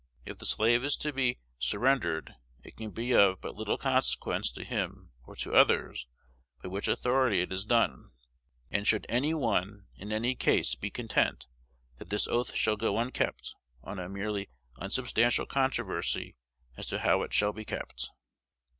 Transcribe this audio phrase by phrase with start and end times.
[0.25, 4.63] If the slave is to be surrendered, it can be of but little consequence to
[4.63, 6.07] him or to others
[6.63, 8.09] by which authority it is done;
[8.71, 11.45] and should any one in any case be content
[11.99, 13.53] that this oath shall go unkept
[13.83, 16.35] on a merely unsubstantial controversy
[16.75, 18.09] as to how it shall be kept?